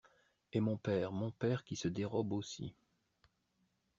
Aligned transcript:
Et 0.51 0.61
mon 0.61 0.77
père, 0.77 1.11
mon 1.11 1.29
père 1.29 1.63
qui 1.63 1.75
se 1.75 1.87
dérobe 1.87 2.33
aussi! 2.33 2.73